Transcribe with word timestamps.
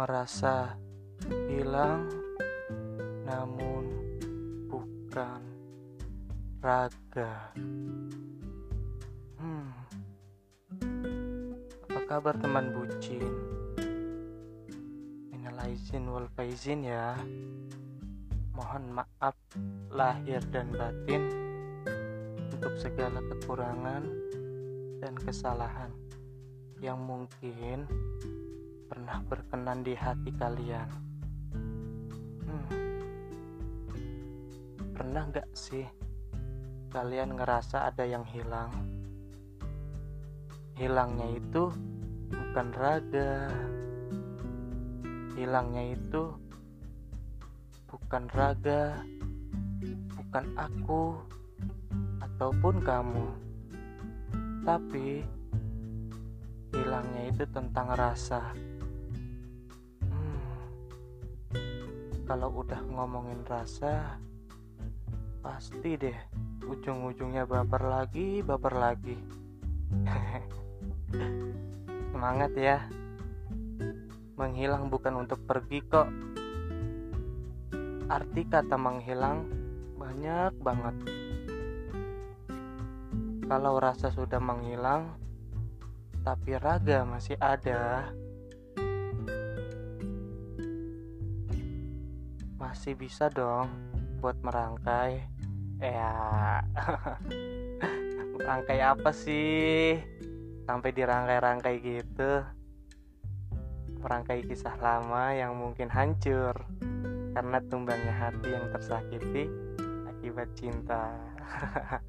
merasa 0.00 0.80
hilang, 1.52 2.08
namun 3.28 3.84
bukan 4.72 5.44
raga. 6.64 7.52
Hmm, 9.36 9.68
apa 11.84 12.00
kabar 12.08 12.32
teman 12.40 12.72
bucin? 12.72 13.28
Minal 15.28 15.68
wal 16.08 16.32
faizin 16.32 16.80
ya. 16.80 17.20
Mohon 18.56 19.04
maaf 19.04 19.36
lahir 19.92 20.40
dan 20.48 20.72
batin 20.72 21.28
untuk 22.56 22.72
segala 22.80 23.20
kekurangan 23.36 24.08
dan 25.04 25.12
kesalahan 25.20 25.92
yang 26.80 26.96
mungkin 27.04 27.84
pernah 28.90 29.22
berkenan 29.22 29.86
di 29.86 29.94
hati 29.94 30.34
kalian. 30.34 30.90
Hmm. 32.42 32.68
Pernah 34.90 35.30
gak 35.30 35.46
sih 35.54 35.86
kalian 36.90 37.38
ngerasa 37.38 37.86
ada 37.86 38.02
yang 38.02 38.26
hilang? 38.26 38.74
Hilangnya 40.74 41.38
itu 41.38 41.70
bukan 42.34 42.68
raga. 42.74 43.46
Hilangnya 45.38 45.94
itu 45.94 46.34
bukan 47.86 48.26
raga, 48.34 49.06
bukan 50.18 50.44
aku, 50.58 51.14
ataupun 52.18 52.82
kamu. 52.82 53.26
Tapi 54.66 55.22
hilangnya 56.74 57.22
itu 57.30 57.44
tentang 57.54 57.94
rasa. 57.94 58.69
Kalau 62.30 62.62
udah 62.62 62.78
ngomongin 62.86 63.42
rasa, 63.42 64.14
pasti 65.42 65.98
deh 65.98 66.14
ujung-ujungnya 66.62 67.42
baper 67.42 67.82
lagi, 67.82 68.38
baper 68.38 68.70
lagi. 68.70 69.18
Semangat 72.14 72.54
ya. 72.54 72.86
Menghilang 74.38 74.94
bukan 74.94 75.26
untuk 75.26 75.42
pergi 75.42 75.82
kok. 75.82 76.06
Arti 78.06 78.46
kata 78.46 78.78
menghilang 78.78 79.50
banyak 79.98 80.54
banget. 80.62 80.96
Kalau 83.42 83.74
rasa 83.82 84.14
sudah 84.14 84.38
menghilang, 84.38 85.18
tapi 86.22 86.54
raga 86.62 87.02
masih 87.02 87.34
ada, 87.42 88.14
masih 92.70 92.94
bisa 92.94 93.26
dong 93.34 93.66
buat 94.22 94.38
merangkai. 94.46 95.26
Ya, 95.82 96.62
merangkai 98.38 98.78
apa 98.78 99.10
sih? 99.10 99.98
Sampai 100.70 100.94
dirangkai-rangkai 100.94 101.82
gitu. 101.82 102.46
Merangkai 103.98 104.46
kisah 104.46 104.78
lama 104.78 105.34
yang 105.34 105.58
mungkin 105.58 105.90
hancur 105.90 106.54
karena 107.34 107.58
tumbangnya 107.66 108.14
hati 108.14 108.54
yang 108.54 108.70
tersakiti 108.70 109.50
akibat 110.06 110.54
cinta. 110.54 111.10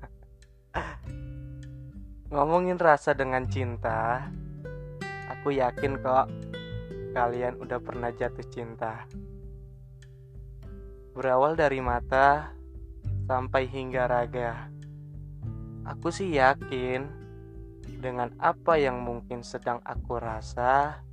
Ngomongin 2.29 2.77
rasa 2.77 3.17
dengan 3.17 3.49
cinta, 3.49 4.29
aku 5.25 5.57
yakin 5.57 5.97
kok 6.05 6.29
kalian 7.17 7.57
udah 7.57 7.81
pernah 7.81 8.13
jatuh 8.13 8.45
cinta. 8.53 9.09
Berawal 11.11 11.59
dari 11.59 11.83
mata 11.83 12.55
sampai 13.27 13.67
hingga 13.67 14.07
raga. 14.07 14.71
Aku 15.83 16.07
sih 16.07 16.39
yakin 16.39 17.03
dengan 17.99 18.31
apa 18.39 18.79
yang 18.79 19.03
mungkin 19.03 19.43
sedang 19.43 19.83
aku 19.83 20.23
rasa 20.23 21.03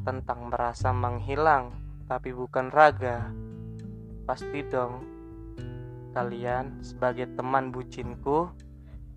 tentang 0.00 0.48
merasa 0.48 0.96
menghilang 0.96 1.76
tapi 2.08 2.32
bukan 2.32 2.72
raga. 2.72 3.28
Pasti 4.24 4.64
dong, 4.64 5.04
kalian 6.16 6.80
sebagai 6.80 7.28
teman 7.36 7.68
bucinku 7.68 8.48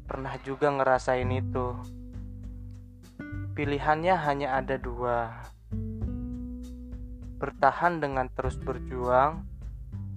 pernah 0.03 0.35
juga 0.44 0.75
ngerasain 0.75 1.31
itu. 1.31 1.71
Pilihannya 3.55 4.16
hanya 4.27 4.59
ada 4.59 4.75
dua. 4.75 5.47
Bertahan 7.39 8.03
dengan 8.03 8.27
terus 8.35 8.59
berjuang 8.59 9.47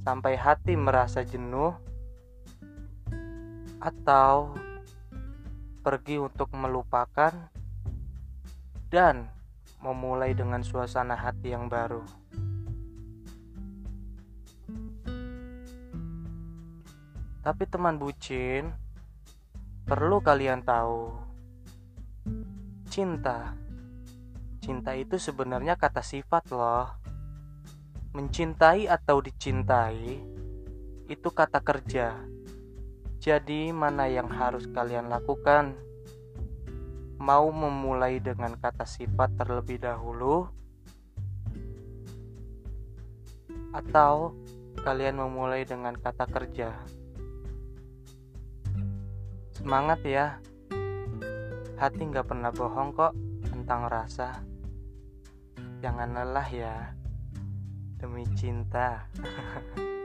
sampai 0.04 0.36
hati 0.36 0.76
merasa 0.76 1.24
jenuh 1.24 1.72
atau 3.80 4.52
pergi 5.80 6.20
untuk 6.20 6.52
melupakan 6.52 7.32
dan 8.92 9.32
memulai 9.80 10.36
dengan 10.36 10.60
suasana 10.60 11.16
hati 11.16 11.56
yang 11.56 11.72
baru. 11.72 12.04
Tapi 17.44 17.64
teman 17.68 18.00
bucin, 18.00 18.72
perlu 19.84 20.24
kalian 20.24 20.64
tahu, 20.64 21.12
cinta. 22.88 23.52
Cinta 24.64 24.96
itu 24.96 25.20
sebenarnya 25.20 25.76
kata 25.76 26.00
sifat 26.00 26.48
loh. 26.56 27.03
Mencintai 28.14 28.86
atau 28.86 29.18
dicintai 29.18 30.22
itu 31.10 31.28
kata 31.34 31.58
kerja. 31.58 32.14
Jadi 33.18 33.74
mana 33.74 34.06
yang 34.06 34.30
harus 34.30 34.70
kalian 34.70 35.10
lakukan? 35.10 35.74
Mau 37.18 37.50
memulai 37.50 38.22
dengan 38.22 38.54
kata 38.54 38.86
sifat 38.86 39.34
terlebih 39.34 39.82
dahulu 39.82 40.46
atau 43.74 44.30
kalian 44.86 45.18
memulai 45.18 45.66
dengan 45.66 45.98
kata 45.98 46.30
kerja? 46.30 46.70
Semangat 49.58 50.06
ya. 50.06 50.38
Hati 51.82 52.02
nggak 52.14 52.30
pernah 52.30 52.54
bohong 52.54 52.94
kok 52.94 53.10
tentang 53.50 53.90
rasa. 53.90 54.38
Jangan 55.82 56.14
lelah 56.14 56.50
ya. 56.54 56.94
Demi 58.00 58.24
cinta. 58.36 59.06